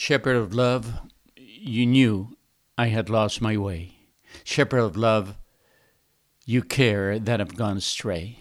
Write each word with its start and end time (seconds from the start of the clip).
Shepherd 0.00 0.36
of 0.36 0.54
love, 0.54 1.00
you 1.36 1.84
knew 1.84 2.36
I 2.78 2.86
had 2.86 3.10
lost 3.10 3.40
my 3.40 3.56
way. 3.56 3.96
Shepherd 4.44 4.78
of 4.78 4.96
love, 4.96 5.36
you 6.46 6.62
care 6.62 7.18
that 7.18 7.40
I've 7.40 7.56
gone 7.56 7.78
astray. 7.78 8.38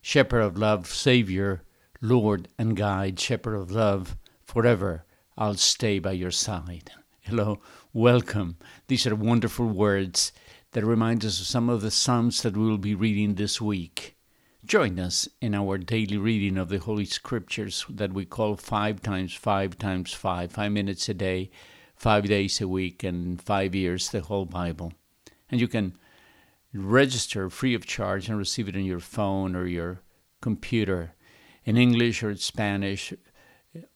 Shepherd 0.00 0.40
of 0.40 0.56
love, 0.56 0.86
Savior, 0.86 1.62
Lord 2.00 2.46
and 2.56 2.76
guide, 2.76 3.18
Shepherd 3.18 3.56
of 3.56 3.72
love, 3.72 4.16
forever 4.44 5.04
I'll 5.36 5.54
stay 5.54 5.98
by 5.98 6.12
your 6.12 6.30
side. 6.30 6.92
Hello, 7.22 7.58
welcome. 7.92 8.56
These 8.86 9.04
are 9.08 9.16
wonderful 9.16 9.66
words 9.66 10.30
that 10.70 10.84
remind 10.84 11.24
us 11.24 11.40
of 11.40 11.48
some 11.48 11.68
of 11.68 11.80
the 11.80 11.90
Psalms 11.90 12.42
that 12.42 12.56
we 12.56 12.64
will 12.64 12.78
be 12.78 12.94
reading 12.94 13.34
this 13.34 13.60
week. 13.60 14.16
Join 14.68 15.00
us 15.00 15.28
in 15.40 15.54
our 15.54 15.78
daily 15.78 16.18
reading 16.18 16.58
of 16.58 16.68
the 16.68 16.76
Holy 16.76 17.06
Scriptures 17.06 17.86
that 17.88 18.12
we 18.12 18.26
call 18.26 18.54
five 18.56 19.00
times 19.00 19.32
five 19.32 19.78
times 19.78 20.12
five, 20.12 20.52
five 20.52 20.72
minutes 20.72 21.08
a 21.08 21.14
day, 21.14 21.50
five 21.96 22.26
days 22.26 22.60
a 22.60 22.68
week, 22.68 23.02
and 23.02 23.40
five 23.40 23.74
years, 23.74 24.10
the 24.10 24.20
whole 24.20 24.44
Bible. 24.44 24.92
And 25.50 25.58
you 25.58 25.68
can 25.68 25.96
register 26.74 27.48
free 27.48 27.72
of 27.72 27.86
charge 27.86 28.28
and 28.28 28.36
receive 28.36 28.68
it 28.68 28.76
on 28.76 28.84
your 28.84 29.00
phone 29.00 29.56
or 29.56 29.64
your 29.64 30.02
computer 30.42 31.14
in 31.64 31.78
English 31.78 32.22
or 32.22 32.36
Spanish, 32.36 33.14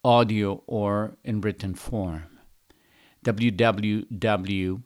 audio 0.03 0.63
or 0.67 1.19
in 1.23 1.43
written 1.43 1.75
form. 1.75 2.39
www.dot 3.23 4.83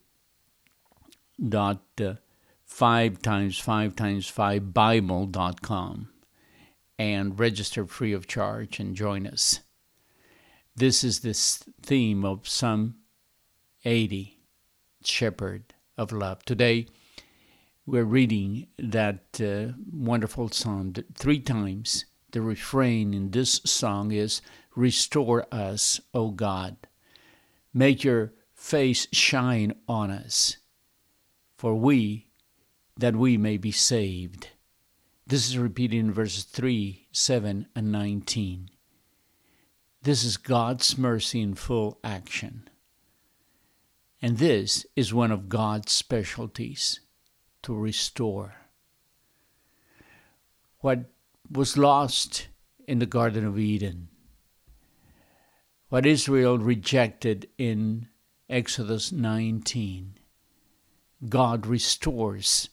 uh, 2.01 2.15
5 2.67 3.23
times 3.23 3.59
5 3.59 3.97
times 3.97 4.29
5 4.29 4.75
Bible.com 4.75 6.09
and 6.99 7.39
register 7.39 7.87
free 7.87 8.13
of 8.13 8.27
charge 8.27 8.79
and 8.81 8.95
join 8.95 9.27
us. 9.27 9.61
This 10.75 11.03
is 11.03 11.21
this 11.21 11.65
theme 11.81 12.25
of 12.25 12.47
Psalm 12.47 12.97
80, 13.85 14.41
Shepherd 15.05 15.75
of 15.97 16.13
Love. 16.13 16.45
Today, 16.45 16.87
we're 17.87 18.05
reading 18.05 18.67
that 18.79 19.41
uh, 19.41 19.73
wonderful 19.91 20.51
psalm 20.51 20.93
three 21.15 21.41
times. 21.41 22.05
The 22.33 22.43
refrain 22.43 23.15
in 23.15 23.31
this 23.31 23.61
song 23.65 24.11
is 24.11 24.43
Restore 24.75 25.47
us, 25.53 26.01
O 26.13 26.31
God. 26.31 26.77
Make 27.73 28.05
your 28.05 28.33
face 28.53 29.07
shine 29.13 29.75
on 29.89 30.11
us, 30.11 30.57
for 31.57 31.75
we 31.75 32.26
that 32.97 33.17
we 33.17 33.37
may 33.37 33.57
be 33.57 33.73
saved. 33.73 34.51
This 35.27 35.49
is 35.49 35.59
repeated 35.59 35.99
in 35.99 36.13
verses 36.13 36.45
3, 36.45 37.09
7, 37.13 37.67
and 37.75 37.93
19. 37.93 38.71
This 40.03 40.25
is 40.25 40.37
God's 40.37 40.97
mercy 40.97 41.41
in 41.41 41.55
full 41.55 41.99
action. 42.05 42.69
And 44.23 44.39
this 44.39 44.87
is 44.95 45.13
one 45.13 45.31
of 45.31 45.49
God's 45.49 45.93
specialties 45.93 47.01
to 47.63 47.75
restore. 47.75 48.55
What 50.79 51.11
was 51.51 51.77
lost 51.77 52.49
in 52.87 52.99
the 52.99 53.07
Garden 53.07 53.45
of 53.45 53.59
Eden, 53.59 54.09
what 55.89 56.07
Israel 56.07 56.59
rejected 56.59 57.49
in 57.59 58.09
Exodus 58.49 59.11
19, 59.11 60.19
God 61.29 61.67
restores 61.67 62.69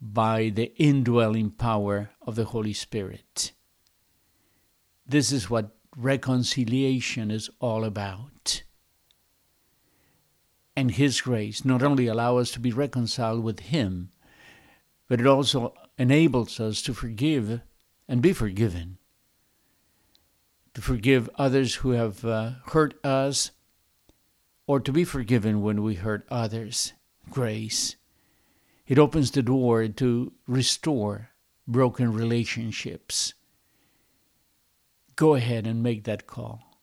by 0.00 0.50
the 0.54 0.72
indwelling 0.76 1.50
power 1.50 2.10
of 2.22 2.36
the 2.36 2.46
Holy 2.46 2.72
Spirit. 2.72 3.52
This 5.06 5.32
is 5.32 5.50
what 5.50 5.76
reconciliation 5.96 7.30
is 7.30 7.50
all 7.60 7.84
about. 7.84 8.62
And 10.76 10.92
His 10.92 11.20
grace 11.20 11.64
not 11.64 11.82
only 11.82 12.06
allows 12.06 12.42
us 12.42 12.50
to 12.52 12.60
be 12.60 12.72
reconciled 12.72 13.42
with 13.42 13.60
Him, 13.60 14.10
but 15.08 15.20
it 15.20 15.26
also 15.26 15.74
enables 15.98 16.60
us 16.60 16.82
to 16.82 16.94
forgive 16.94 17.60
and 18.06 18.22
be 18.22 18.32
forgiven. 18.32 18.98
To 20.74 20.82
forgive 20.82 21.28
others 21.34 21.76
who 21.76 21.90
have 21.90 22.24
uh, 22.24 22.52
hurt 22.66 22.94
us, 23.04 23.50
or 24.68 24.78
to 24.80 24.92
be 24.92 25.02
forgiven 25.02 25.62
when 25.62 25.82
we 25.82 25.94
hurt 25.94 26.26
others. 26.30 26.92
Grace. 27.30 27.96
It 28.88 28.98
opens 28.98 29.30
the 29.30 29.42
door 29.42 29.86
to 29.86 30.32
restore 30.46 31.28
broken 31.66 32.10
relationships. 32.10 33.34
Go 35.14 35.34
ahead 35.34 35.66
and 35.66 35.82
make 35.82 36.04
that 36.04 36.26
call. 36.26 36.80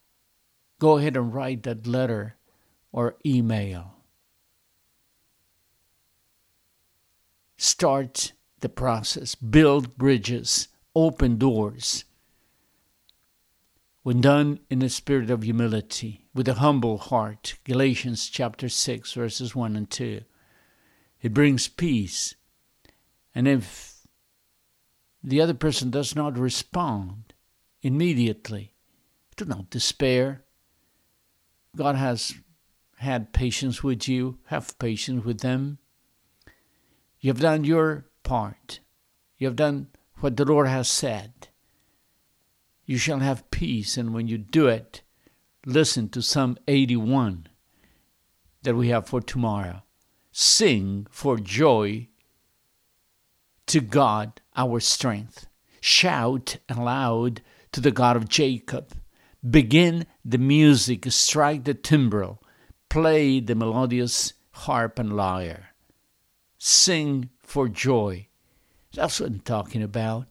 Go 0.78 1.00
ahead 1.00 1.18
and 1.18 1.34
write 1.34 1.64
that 1.64 1.88
letter 1.88 2.38
or 2.92 3.16
email. 3.26 3.96
Start 7.58 8.34
the 8.60 8.70
process, 8.70 9.34
build 9.34 9.98
bridges, 9.98 10.68
open 10.96 11.40
doors. 11.40 12.06
When 14.04 14.22
done 14.22 14.60
in 14.70 14.84
a 14.84 14.90
spirit 14.90 15.32
of 15.32 15.42
humility, 15.42 16.28
with 16.36 16.48
a 16.48 16.56
humble 16.56 17.00
heart, 17.00 17.58
Galatians 17.64 18.30
chapter 18.30 18.70
6, 18.70 19.14
verses 19.14 19.56
1 19.56 19.76
and 19.76 19.90
2 19.90 20.22
it 21.26 21.34
brings 21.34 21.68
peace. 21.68 22.36
And 23.34 23.48
if 23.48 24.06
the 25.24 25.42
other 25.42 25.56
person 25.56 25.90
does 25.90 26.16
not 26.16 26.38
respond 26.38 27.34
immediately, 27.82 28.76
do 29.36 29.46
not 29.46 29.72
despair. 29.72 30.44
God 31.76 31.96
has 31.96 32.36
had 33.00 33.34
patience 33.34 33.84
with 33.84 34.08
you. 34.08 34.38
Have 34.50 34.78
patience 34.78 35.26
with 35.26 35.40
them. 35.40 35.80
You 37.20 37.32
have 37.32 37.40
done 37.40 37.64
your 37.64 38.06
part. 38.22 38.80
You 39.40 39.48
have 39.48 39.56
done 39.56 39.88
what 40.20 40.38
the 40.38 40.46
Lord 40.46 40.68
has 40.68 40.88
said. 40.88 41.48
You 42.86 43.00
shall 43.00 43.22
have 43.22 43.50
peace, 43.50 43.98
and 43.98 44.14
when 44.14 44.28
you 44.28 44.38
do 44.38 44.68
it, 44.68 45.02
listen 45.66 46.08
to 46.10 46.22
Psalm 46.22 46.60
81 46.68 47.48
that 48.62 48.76
we 48.76 48.90
have 48.90 49.08
for 49.08 49.22
tomorrow 49.22 49.82
sing 50.38 51.08
for 51.10 51.38
joy 51.38 52.10
to 53.66 53.80
God 53.80 54.42
our 54.58 54.82
strength. 54.82 55.48
Shout 55.80 56.58
aloud 56.68 57.42
to 57.72 57.80
the 57.80 57.92
God 57.92 58.18
of 58.18 58.28
Jacob. 58.28 58.92
Begin 59.50 60.06
the 60.26 60.38
music, 60.38 61.06
strike 61.08 61.64
the 61.64 61.74
timbrel, 61.74 62.44
play 62.90 63.40
the 63.40 63.56
melodious 63.56 64.34
harp 64.52 65.00
and 65.00 65.16
lyre. 65.16 65.70
Sing 66.58 67.30
for 67.40 67.70
joy. 67.70 68.28
That's 68.94 69.22
what 69.22 69.30
I'm 69.30 69.40
talking 69.40 69.84
about. 69.84 70.28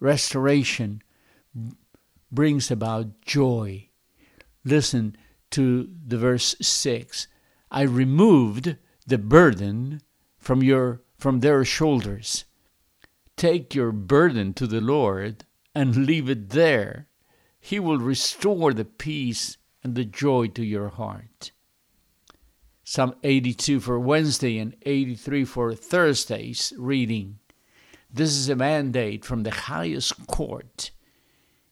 Restoration 0.00 1.02
brings 2.30 2.70
about 2.70 3.22
joy. 3.22 3.88
Listen 4.66 5.16
to 5.52 5.88
the 6.06 6.18
verse 6.18 6.56
6. 6.60 7.26
I 7.70 7.82
removed 7.82 8.76
the 9.10 9.18
burden 9.18 10.00
from 10.38 10.62
your 10.62 11.02
from 11.18 11.40
their 11.40 11.64
shoulders. 11.64 12.44
Take 13.36 13.74
your 13.74 13.90
burden 13.92 14.54
to 14.54 14.66
the 14.66 14.80
Lord 14.80 15.44
and 15.74 16.06
leave 16.06 16.30
it 16.30 16.50
there. 16.50 17.08
He 17.58 17.78
will 17.80 17.98
restore 17.98 18.72
the 18.72 18.84
peace 18.84 19.58
and 19.82 19.94
the 19.94 20.04
joy 20.04 20.46
to 20.48 20.64
your 20.64 20.88
heart. 20.88 21.50
Psalm 22.84 23.14
82 23.22 23.80
for 23.80 23.98
Wednesday 23.98 24.58
and 24.58 24.76
83 24.82 25.44
for 25.44 25.74
Thursday's 25.74 26.72
reading. 26.78 27.38
This 28.12 28.30
is 28.30 28.48
a 28.48 28.56
mandate 28.56 29.24
from 29.24 29.42
the 29.42 29.50
highest 29.50 30.26
court, 30.26 30.90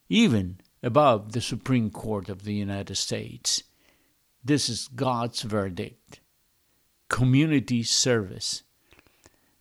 even 0.09 0.60
above 0.82 1.32
the 1.32 1.41
Supreme 1.41 1.91
Court 1.91 2.28
of 2.28 2.44
the 2.44 2.54
United 2.54 2.97
States. 2.97 3.62
This 4.45 4.68
is 4.68 4.89
God's 4.89 5.42
verdict 5.42 6.17
community 7.09 7.83
service, 7.83 8.63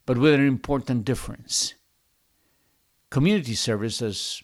but 0.06 0.18
with 0.18 0.34
an 0.34 0.46
important 0.46 1.06
difference. 1.06 1.74
Community 3.10 3.56
service, 3.56 4.02
as 4.02 4.44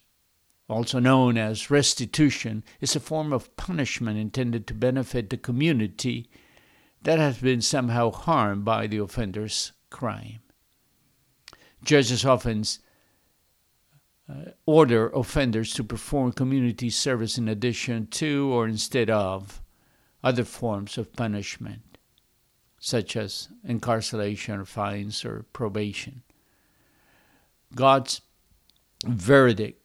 also 0.70 1.00
known 1.00 1.38
as 1.38 1.70
restitution, 1.70 2.64
is 2.80 2.96
a 2.96 3.00
form 3.00 3.34
of 3.34 3.56
punishment 3.58 4.18
intended 4.18 4.66
to 4.68 4.74
benefit 4.74 5.30
the 5.30 5.38
community 5.38 6.30
that 7.02 7.20
has 7.20 7.38
been 7.40 7.62
somehow 7.62 8.10
harmed 8.12 8.64
by 8.64 8.88
the 8.88 8.98
offender's 8.98 9.74
crime. 9.90 10.40
Judges 11.84 12.26
often 12.26 12.64
uh, 14.30 14.52
order 14.66 15.10
offenders 15.10 15.74
to 15.74 15.84
perform 15.84 16.32
community 16.32 16.90
service 16.90 17.38
in 17.38 17.50
addition 17.50 18.08
to 18.08 18.50
or 18.54 18.66
instead 18.66 19.10
of 19.10 19.62
other 20.24 20.46
forms 20.46 20.98
of 20.98 21.12
punishment 21.14 21.93
such 22.86 23.16
as 23.16 23.48
incarceration 23.64 24.60
or 24.60 24.66
fines 24.66 25.24
or 25.24 25.46
probation. 25.54 26.22
God's 27.74 28.20
verdict 29.06 29.82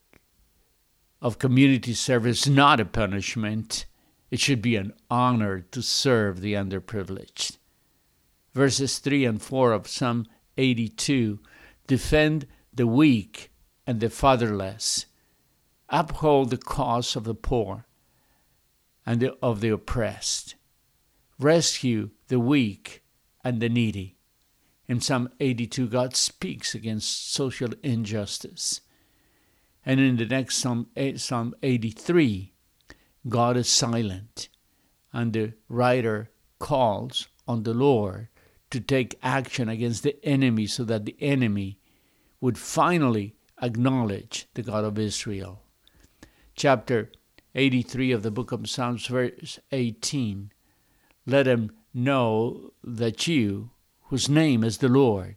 of 1.22 1.38
community 1.38 1.94
service 1.94 2.48
is 2.48 2.52
not 2.52 2.80
a 2.80 2.84
punishment, 2.84 3.86
It 4.32 4.40
should 4.40 4.60
be 4.60 4.74
an 4.74 4.94
honor 5.08 5.60
to 5.60 5.80
serve 5.80 6.40
the 6.40 6.54
underprivileged. 6.54 7.58
Verses 8.52 8.98
3 8.98 9.24
and 9.24 9.40
4 9.40 9.72
of 9.72 9.86
Psalm 9.86 10.26
82 10.56 11.38
defend 11.86 12.48
the 12.74 12.88
weak 12.88 13.52
and 13.86 14.00
the 14.00 14.10
fatherless, 14.10 15.06
uphold 15.88 16.50
the 16.50 16.58
cause 16.58 17.14
of 17.14 17.22
the 17.22 17.34
poor 17.36 17.86
and 19.06 19.20
the, 19.20 19.36
of 19.40 19.60
the 19.60 19.68
oppressed, 19.68 20.56
rescue 21.38 22.10
the 22.28 22.40
weak 22.40 23.02
and 23.44 23.60
the 23.60 23.68
needy. 23.68 24.16
In 24.86 25.00
Psalm 25.00 25.28
82, 25.38 25.88
God 25.88 26.16
speaks 26.16 26.74
against 26.74 27.32
social 27.32 27.70
injustice. 27.82 28.80
And 29.84 30.00
in 30.00 30.16
the 30.16 30.26
next 30.26 30.56
Psalm, 30.56 30.88
eh, 30.96 31.16
Psalm 31.16 31.54
83, 31.62 32.52
God 33.28 33.56
is 33.56 33.68
silent, 33.68 34.48
and 35.12 35.32
the 35.32 35.52
writer 35.68 36.30
calls 36.58 37.28
on 37.46 37.62
the 37.62 37.74
Lord 37.74 38.28
to 38.70 38.80
take 38.80 39.18
action 39.22 39.68
against 39.68 40.02
the 40.02 40.22
enemy 40.24 40.66
so 40.66 40.84
that 40.84 41.04
the 41.04 41.16
enemy 41.20 41.78
would 42.40 42.58
finally 42.58 43.34
acknowledge 43.60 44.46
the 44.54 44.62
God 44.62 44.84
of 44.84 44.98
Israel. 44.98 45.62
Chapter 46.54 47.10
83 47.54 48.12
of 48.12 48.22
the 48.22 48.30
book 48.30 48.52
of 48.52 48.68
Psalms, 48.68 49.06
verse 49.06 49.58
18 49.72 50.52
Let 51.28 51.46
him 51.46 51.72
know 51.92 52.72
that 52.82 53.26
you, 53.26 53.68
whose 54.04 54.30
name 54.30 54.64
is 54.64 54.78
the 54.78 54.88
Lord, 54.88 55.36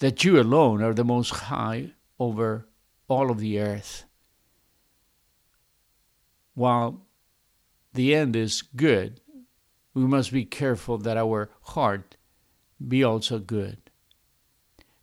that 0.00 0.24
you 0.24 0.40
alone 0.40 0.82
are 0.82 0.92
the 0.92 1.04
most 1.04 1.30
high 1.30 1.92
over 2.18 2.66
all 3.06 3.30
of 3.30 3.38
the 3.38 3.60
earth. 3.60 4.06
While 6.54 7.06
the 7.94 8.12
end 8.12 8.34
is 8.34 8.60
good, 8.62 9.20
we 9.94 10.02
must 10.02 10.32
be 10.32 10.44
careful 10.44 10.98
that 10.98 11.16
our 11.16 11.48
heart 11.60 12.16
be 12.84 13.04
also 13.04 13.38
good. 13.38 13.78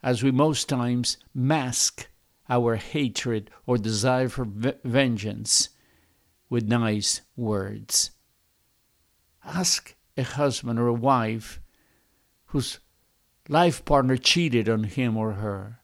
As 0.03 0.21
we 0.21 0.29
most 0.29 0.67
times 0.67 1.15
mask 1.33 2.09
our 2.49 2.75
hatred 2.75 3.49
or 3.65 3.77
desire 3.77 4.27
for 4.27 4.45
vengeance 4.45 5.69
with 6.49 6.67
nice 6.67 7.21
words. 7.37 8.11
Ask 9.45 9.95
a 10.17 10.23
husband 10.23 10.79
or 10.79 10.87
a 10.87 10.93
wife 10.93 11.61
whose 12.47 12.79
life 13.47 13.85
partner 13.85 14.17
cheated 14.17 14.67
on 14.67 14.85
him 14.85 15.15
or 15.15 15.33
her. 15.33 15.79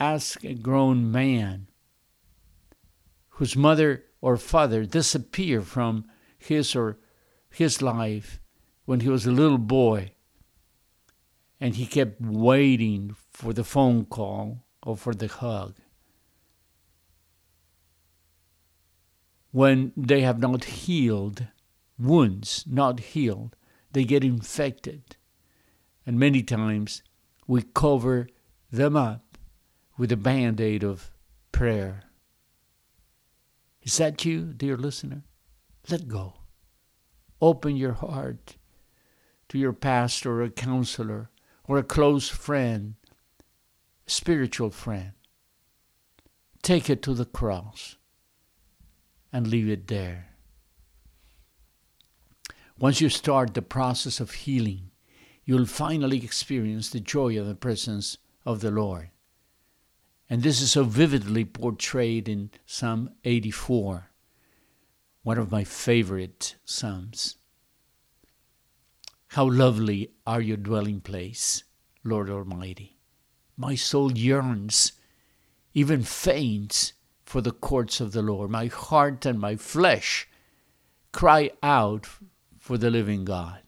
Ask 0.00 0.44
a 0.44 0.54
grown 0.54 1.10
man 1.10 1.68
whose 3.30 3.56
mother 3.56 4.04
or 4.20 4.36
father 4.36 4.86
disappeared 4.86 5.66
from 5.66 6.06
his 6.38 6.74
or 6.74 6.98
his 7.50 7.82
life 7.82 8.40
when 8.84 9.00
he 9.00 9.08
was 9.08 9.26
a 9.26 9.32
little 9.32 9.58
boy 9.58 10.12
and 11.60 11.76
he 11.76 11.86
kept 11.86 12.20
waiting 12.20 13.16
for 13.30 13.52
the 13.52 13.64
phone 13.64 14.04
call 14.04 14.64
or 14.82 14.96
for 14.96 15.14
the 15.14 15.28
hug. 15.28 15.76
When 19.52 19.92
they 19.96 20.20
have 20.20 20.38
not 20.38 20.64
healed, 20.64 21.46
wounds 21.98 22.64
not 22.66 23.00
healed, 23.00 23.56
they 23.92 24.04
get 24.04 24.24
infected. 24.24 25.16
And 26.04 26.18
many 26.18 26.42
times 26.42 27.02
we 27.46 27.62
cover 27.62 28.28
them 28.70 28.96
up 28.96 29.38
with 29.96 30.12
a 30.12 30.16
band 30.16 30.60
aid 30.60 30.84
of 30.84 31.10
prayer. 31.52 32.02
Is 33.82 33.96
that 33.98 34.24
you, 34.24 34.52
dear 34.52 34.76
listener? 34.76 35.22
Let 35.88 36.08
go. 36.08 36.34
Open 37.40 37.76
your 37.76 37.92
heart 37.92 38.56
to 39.48 39.58
your 39.58 39.72
pastor 39.72 40.40
or 40.40 40.42
a 40.42 40.50
counselor 40.50 41.30
or 41.64 41.78
a 41.78 41.84
close 41.84 42.28
friend, 42.28 42.94
spiritual 44.06 44.70
friend. 44.70 45.12
Take 46.62 46.90
it 46.90 47.02
to 47.02 47.14
the 47.14 47.24
cross 47.24 47.96
and 49.32 49.46
leave 49.46 49.68
it 49.68 49.86
there. 49.86 50.35
Once 52.78 53.00
you 53.00 53.08
start 53.08 53.54
the 53.54 53.62
process 53.62 54.20
of 54.20 54.32
healing, 54.32 54.90
you'll 55.44 55.64
finally 55.64 56.22
experience 56.22 56.90
the 56.90 57.00
joy 57.00 57.38
of 57.38 57.46
the 57.46 57.54
presence 57.54 58.18
of 58.44 58.60
the 58.60 58.70
Lord. 58.70 59.10
And 60.28 60.42
this 60.42 60.60
is 60.60 60.72
so 60.72 60.84
vividly 60.84 61.44
portrayed 61.44 62.28
in 62.28 62.50
Psalm 62.66 63.10
84, 63.24 64.10
one 65.22 65.38
of 65.38 65.50
my 65.50 65.64
favorite 65.64 66.56
Psalms. 66.64 67.36
How 69.28 69.48
lovely 69.48 70.10
are 70.26 70.40
your 70.40 70.56
dwelling 70.58 71.00
place, 71.00 71.64
Lord 72.04 72.28
Almighty. 72.28 72.98
My 73.56 73.74
soul 73.74 74.12
yearns, 74.12 74.92
even 75.72 76.02
faints, 76.02 76.92
for 77.24 77.40
the 77.40 77.52
courts 77.52 78.00
of 78.00 78.12
the 78.12 78.22
Lord. 78.22 78.50
My 78.50 78.66
heart 78.66 79.24
and 79.24 79.38
my 79.40 79.56
flesh 79.56 80.28
cry 81.12 81.50
out 81.62 82.06
for 82.66 82.76
the 82.76 82.90
living 82.90 83.24
God. 83.24 83.60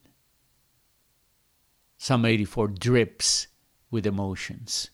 Psalm 1.98 2.24
84 2.24 2.66
drips 2.66 3.46
with 3.92 4.04
emotions. 4.04 4.90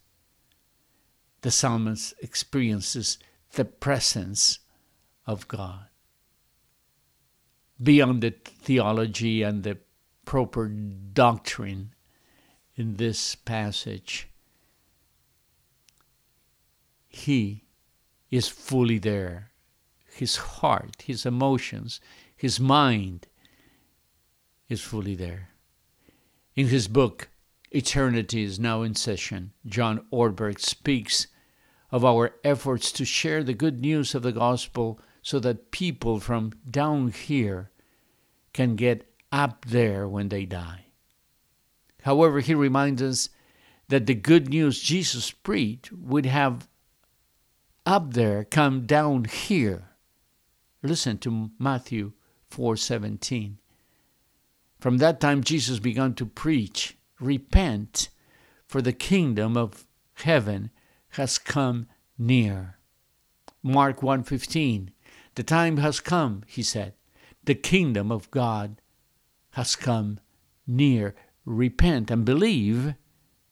The 1.40 1.50
psalmist 1.50 2.12
experiences 2.20 3.16
the 3.54 3.64
presence 3.64 4.58
of 5.26 5.48
God. 5.48 5.86
Beyond 7.82 8.20
the 8.20 8.34
theology 8.44 9.40
and 9.40 9.62
the 9.62 9.78
proper 10.26 10.68
doctrine 10.68 11.94
in 12.76 12.96
this 12.96 13.34
passage. 13.34 14.28
He 17.08 17.64
is 18.30 18.48
fully 18.48 18.98
there. 18.98 19.50
His 20.12 20.36
heart, 20.36 21.04
his 21.06 21.24
emotions, 21.24 22.02
his 22.36 22.60
mind 22.60 23.28
is 24.74 24.82
fully 24.82 25.14
there. 25.14 25.48
In 26.54 26.66
his 26.66 26.88
book, 26.88 27.30
Eternity 27.70 28.42
is 28.42 28.60
Now 28.60 28.82
in 28.82 28.94
Session, 28.94 29.52
John 29.64 30.04
Ortberg 30.12 30.60
speaks 30.60 31.28
of 31.90 32.04
our 32.04 32.34
efforts 32.42 32.92
to 32.92 33.04
share 33.04 33.42
the 33.42 33.54
good 33.54 33.80
news 33.80 34.14
of 34.14 34.22
the 34.22 34.32
gospel 34.32 35.00
so 35.22 35.38
that 35.40 35.70
people 35.70 36.20
from 36.20 36.52
down 36.68 37.12
here 37.12 37.70
can 38.52 38.76
get 38.76 39.10
up 39.32 39.64
there 39.64 40.06
when 40.08 40.28
they 40.28 40.44
die. 40.44 40.86
However, 42.02 42.40
he 42.40 42.54
reminds 42.54 43.00
us 43.00 43.28
that 43.88 44.06
the 44.06 44.14
good 44.14 44.48
news 44.48 44.80
Jesus 44.80 45.30
preached 45.30 45.92
would 45.92 46.26
have 46.26 46.68
up 47.86 48.14
there 48.14 48.44
come 48.44 48.86
down 48.86 49.24
here. 49.24 49.90
Listen 50.82 51.16
to 51.18 51.50
Matthew 51.58 52.12
4:17. 52.50 53.58
From 54.84 54.98
that 54.98 55.18
time 55.18 55.42
Jesus 55.42 55.78
began 55.78 56.12
to 56.16 56.26
preach, 56.26 56.98
repent, 57.18 58.10
for 58.66 58.82
the 58.82 58.92
kingdom 58.92 59.56
of 59.56 59.86
heaven 60.12 60.68
has 61.12 61.38
come 61.38 61.86
near. 62.18 62.76
Mark 63.62 64.02
1:15. 64.02 64.90
The 65.36 65.42
time 65.42 65.78
has 65.78 66.00
come, 66.00 66.42
he 66.46 66.62
said. 66.62 66.92
The 67.44 67.54
kingdom 67.54 68.12
of 68.12 68.30
God 68.30 68.82
has 69.52 69.74
come 69.74 70.20
near. 70.66 71.14
Repent 71.46 72.10
and 72.10 72.26
believe 72.26 72.92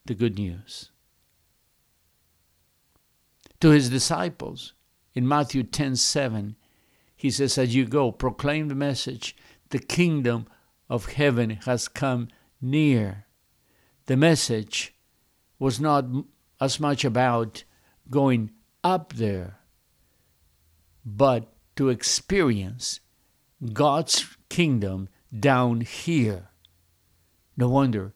the 0.04 0.14
good 0.14 0.38
news. 0.38 0.90
To 3.60 3.70
his 3.70 3.88
disciples 3.88 4.74
in 5.14 5.26
Matthew 5.26 5.62
10:7 5.62 6.56
he 7.16 7.30
says, 7.30 7.56
As 7.56 7.74
you 7.74 7.86
go, 7.86 8.12
proclaim 8.12 8.68
the 8.68 8.74
message, 8.74 9.34
the 9.70 9.78
kingdom 9.78 10.46
of 10.92 11.06
heaven 11.06 11.48
has 11.64 11.88
come 11.88 12.28
near. 12.60 13.24
The 14.04 14.16
message 14.16 14.94
was 15.58 15.80
not 15.80 16.04
as 16.60 16.78
much 16.78 17.02
about 17.02 17.64
going 18.10 18.50
up 18.84 19.14
there, 19.14 19.60
but 21.02 21.50
to 21.76 21.88
experience 21.88 23.00
God's 23.72 24.36
kingdom 24.50 25.08
down 25.34 25.80
here. 25.80 26.50
No 27.56 27.70
wonder 27.70 28.12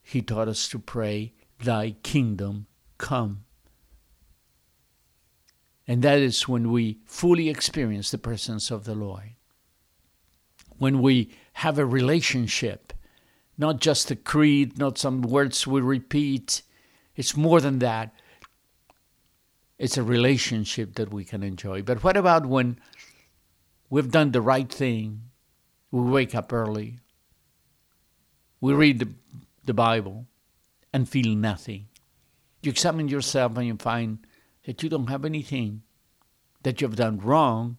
he 0.00 0.22
taught 0.22 0.46
us 0.46 0.68
to 0.68 0.78
pray, 0.78 1.34
Thy 1.58 1.96
kingdom 2.04 2.68
come. 2.96 3.44
And 5.88 6.02
that 6.02 6.20
is 6.20 6.46
when 6.46 6.70
we 6.70 7.00
fully 7.06 7.48
experience 7.48 8.12
the 8.12 8.18
presence 8.18 8.70
of 8.70 8.84
the 8.84 8.94
Lord. 8.94 9.32
When 10.78 11.02
we 11.02 11.30
have 11.54 11.78
a 11.78 11.86
relationship, 11.86 12.92
not 13.58 13.80
just 13.80 14.10
a 14.10 14.16
creed, 14.16 14.78
not 14.78 14.98
some 14.98 15.22
words 15.22 15.66
we 15.66 15.80
repeat. 15.80 16.62
It's 17.16 17.36
more 17.36 17.60
than 17.60 17.78
that. 17.80 18.14
It's 19.78 19.96
a 19.96 20.02
relationship 20.02 20.94
that 20.94 21.12
we 21.12 21.24
can 21.24 21.42
enjoy. 21.42 21.82
But 21.82 22.04
what 22.04 22.16
about 22.16 22.46
when 22.46 22.78
we've 23.90 24.10
done 24.10 24.30
the 24.30 24.40
right 24.40 24.72
thing. 24.72 25.22
We 25.90 26.00
wake 26.02 26.34
up 26.34 26.52
early. 26.52 27.00
We 28.60 28.72
read 28.72 29.00
the, 29.00 29.08
the 29.64 29.74
Bible 29.74 30.26
and 30.92 31.08
feel 31.08 31.34
nothing. 31.34 31.88
You 32.62 32.70
examine 32.70 33.08
yourself 33.08 33.56
and 33.56 33.66
you 33.66 33.76
find 33.76 34.18
that 34.64 34.82
you 34.82 34.88
don't 34.88 35.08
have 35.08 35.24
anything 35.24 35.82
that 36.62 36.80
you've 36.80 36.96
done 36.96 37.18
wrong, 37.18 37.78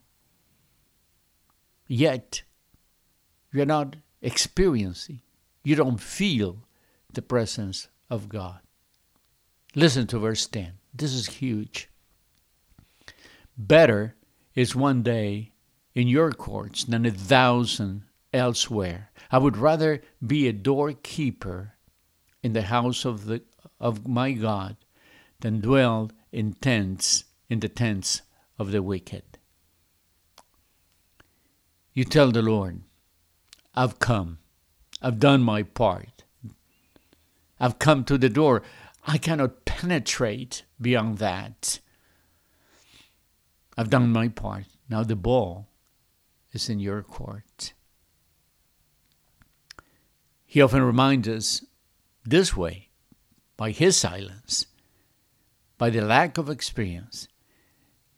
yet 1.88 2.44
you're 3.51 3.65
not 3.65 3.96
experiencing, 4.22 5.22
you 5.63 5.75
don't 5.75 6.00
feel 6.00 6.63
the 7.13 7.22
presence 7.22 7.88
of 8.10 8.29
God. 8.29 8.60
Listen 9.75 10.08
to 10.08 10.20
verse 10.20 10.46
10. 10.48 10.74
This 10.93 11.13
is 11.13 11.27
huge. 11.27 11.89
Better 13.58 14.15
is 14.55 14.75
one 14.75 15.03
day 15.03 15.51
in 15.93 16.08
your 16.08 16.31
courts 16.31 16.84
than 16.84 17.05
a 17.05 17.12
thousand 17.12 18.03
elsewhere. 18.34 19.12
I 19.31 19.38
would 19.38 19.58
rather 19.58 20.01
be 20.25 20.48
a 20.48 20.53
doorkeeper 20.53 21.75
in 22.43 22.53
the 22.53 22.63
house 22.63 23.05
of 23.05 23.25
the 23.25 23.41
of 23.79 24.08
my 24.08 24.31
God 24.31 24.77
than 25.39 25.60
dwell 25.60 26.12
in 26.31 26.53
tents 26.53 27.25
in 27.50 27.60
the 27.60 27.70
tents 27.70 28.22
of 28.58 28.72
the 28.72 28.81
wicked. 28.81 29.24
You 31.93 32.05
tell 32.05 32.31
the 32.31 32.41
Lord, 32.41 32.81
I've 33.74 34.00
come. 34.00 34.40
I've 35.01 35.20
done 35.20 35.42
my 35.42 35.63
part. 35.63 36.24
I've 37.60 37.80
come 37.80 38.04
to 38.06 38.18
the 38.18 38.30
door. 38.30 38.63
I 39.06 39.18
cannot 39.18 39.66
penetrate 39.66 40.63
beyond 40.80 41.20
that. 41.20 41.80
I've 43.78 43.90
done 43.90 44.12
my 44.12 44.28
part. 44.28 44.66
Now 44.90 45.04
the 45.04 45.16
ball 45.16 45.70
is 46.51 46.70
in 46.70 46.80
your 46.80 47.01
court. 47.01 47.74
He 50.46 50.62
often 50.62 50.82
reminds 50.82 51.28
us 51.30 51.66
this 52.25 52.56
way 52.56 52.90
by 53.56 53.72
his 53.72 53.96
silence, 53.96 54.66
by 55.78 55.90
the 55.90 56.01
lack 56.01 56.38
of 56.38 56.50
experience, 56.50 57.28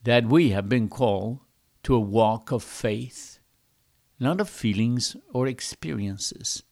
that 0.03 0.25
we 0.25 0.49
have 0.49 0.67
been 0.67 0.89
called 0.89 1.39
to 1.83 1.93
a 1.95 1.99
walk 1.99 2.51
of 2.51 2.63
faith, 2.63 3.39
not 4.23 4.41
of 4.41 4.49
feelings 4.49 5.15
or 5.31 5.45
experiences. 5.45 6.63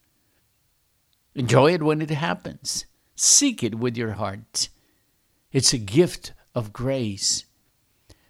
Enjoy 1.34 1.72
it 1.72 1.82
when 1.82 2.02
it 2.02 2.10
happens. 2.10 2.86
Seek 3.14 3.62
it 3.62 3.76
with 3.76 3.96
your 3.96 4.12
heart. 4.12 4.68
It's 5.52 5.72
a 5.72 5.78
gift 5.78 6.32
of 6.54 6.72
grace. 6.72 7.44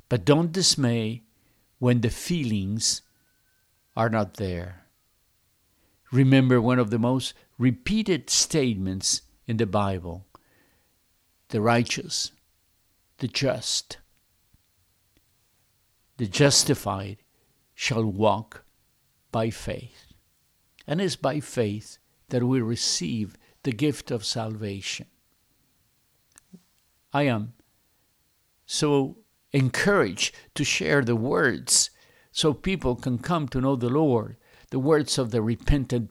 But 0.09 0.25
don't 0.25 0.53
dismay 0.53 1.23
when 1.79 2.01
the 2.01 2.11
feelings 2.11 3.03
are 3.97 4.11
not 4.11 4.35
there. 4.35 4.87
Remember 6.13 6.61
one 6.61 6.79
of 6.79 6.91
the 6.91 6.99
most 6.99 7.33
repeated 7.59 8.29
statements 8.29 9.23
in 9.47 9.57
the 9.57 9.67
Bible 9.67 10.27
the 11.49 11.61
righteous, 11.61 12.33
the 13.19 13.29
just, 13.29 13.99
the 16.17 16.27
justified 16.27 17.19
shall 17.75 18.05
walk 18.05 18.65
by 19.33 19.51
faith. 19.51 20.13
And 20.87 21.01
it's 21.01 21.17
by 21.17 21.41
faith 21.41 21.99
that 22.29 22.45
we 22.45 22.61
receive 22.61 23.37
the 23.63 23.73
gift 23.73 24.11
of 24.11 24.25
salvation. 24.25 25.07
I 27.13 27.23
am 27.25 27.55
so 28.67 29.19
encouraged 29.53 30.35
to 30.55 30.65
share 30.65 31.03
the 31.03 31.17
words 31.17 31.91
so 32.31 32.55
people 32.55 32.97
can 32.97 33.19
come 33.19 33.49
to 33.49 33.61
know 33.61 33.77
the 33.77 33.91
Lord, 33.91 34.37
the 34.71 34.79
words 34.79 35.19
of 35.19 35.31
the 35.31 35.43
repentant 35.43 36.11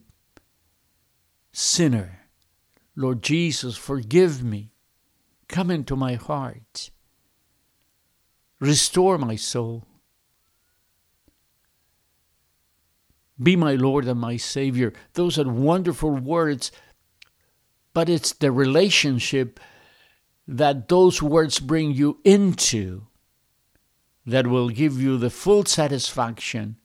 sinner. 1.51 2.19
Lord 2.95 3.23
Jesus, 3.23 3.77
forgive 3.77 4.43
me. 4.43 4.73
Come 5.47 5.71
into 5.71 5.95
my 5.95 6.13
heart. 6.13 6.91
Restore 8.59 9.17
my 9.17 9.35
soul. 9.35 9.87
Be 13.41 13.55
my 13.55 13.75
Lord 13.75 14.05
and 14.05 14.19
my 14.19 14.37
Savior. 14.37 14.93
Those 15.13 15.39
are 15.39 15.49
wonderful 15.49 16.11
words 16.11 16.71
but 17.93 18.09
it's 18.09 18.31
the 18.33 18.51
relationship 18.51 19.59
that 20.47 20.87
those 20.87 21.21
words 21.21 21.59
bring 21.59 21.91
you 21.91 22.19
into 22.23 23.07
that 24.25 24.47
will 24.47 24.69
give 24.69 25.01
you 25.01 25.17
the 25.17 25.29
full 25.29 25.65
satisfaction 25.65 26.77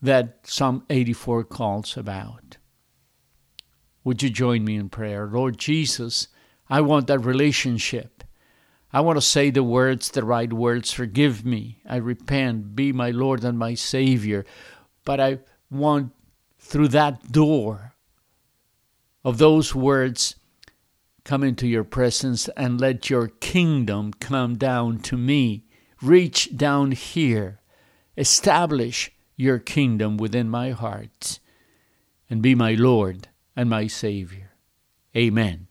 that 0.00 0.40
Psalm 0.44 0.84
84 0.90 1.44
calls 1.44 1.96
about. 1.96 2.58
Would 4.04 4.22
you 4.22 4.30
join 4.30 4.64
me 4.64 4.76
in 4.76 4.88
prayer? 4.88 5.26
Lord 5.26 5.58
Jesus, 5.58 6.28
I 6.68 6.80
want 6.80 7.08
that 7.08 7.20
relationship. 7.20 8.22
I 8.92 9.00
want 9.00 9.16
to 9.16 9.22
say 9.22 9.50
the 9.50 9.62
words, 9.62 10.10
the 10.10 10.24
right 10.24 10.52
words. 10.52 10.92
Forgive 10.92 11.44
me. 11.44 11.82
I 11.86 11.96
repent. 11.96 12.74
Be 12.74 12.92
my 12.92 13.10
Lord 13.10 13.44
and 13.44 13.58
my 13.58 13.74
Savior. 13.74 14.46
But 15.08 15.20
I 15.20 15.38
want 15.70 16.12
through 16.58 16.88
that 16.88 17.32
door 17.32 17.94
of 19.24 19.38
those 19.38 19.74
words 19.74 20.34
come 21.24 21.42
into 21.42 21.66
your 21.66 21.82
presence 21.82 22.50
and 22.58 22.78
let 22.78 23.08
your 23.08 23.28
kingdom 23.28 24.12
come 24.12 24.58
down 24.58 24.98
to 24.98 25.16
me. 25.16 25.64
Reach 26.02 26.54
down 26.54 26.92
here. 26.92 27.62
Establish 28.18 29.10
your 29.34 29.58
kingdom 29.58 30.18
within 30.18 30.50
my 30.50 30.72
heart 30.72 31.38
and 32.28 32.42
be 32.42 32.54
my 32.54 32.74
Lord 32.74 33.28
and 33.56 33.70
my 33.70 33.86
Savior. 33.86 34.50
Amen. 35.16 35.67